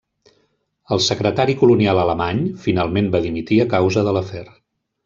El 0.95 1.01
secretari 1.07 1.57
colonial 1.61 2.01
alemany 2.05 2.43
finalment 2.67 3.13
va 3.19 3.25
dimitir 3.29 3.65
a 3.67 3.71
causa 3.77 4.09
de 4.11 4.17
l'afer. 4.19 4.47